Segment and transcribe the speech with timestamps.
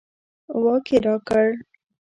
[0.63, 1.47] واک یې راکړ.